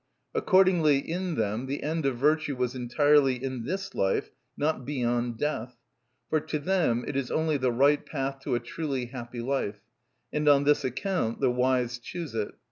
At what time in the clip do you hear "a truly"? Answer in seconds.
8.55-9.05